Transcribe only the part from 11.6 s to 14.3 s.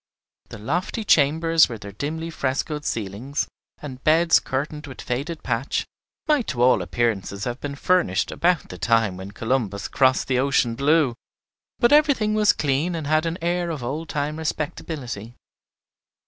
but everything was clean, and had an air of old